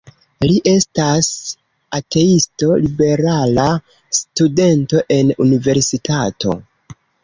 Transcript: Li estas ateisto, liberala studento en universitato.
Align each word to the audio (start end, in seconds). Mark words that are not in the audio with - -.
Li 0.43 0.53
estas 0.69 1.29
ateisto, 1.99 2.71
liberala 2.87 3.69
studento 4.23 5.07
en 5.21 5.35
universitato. 5.49 6.61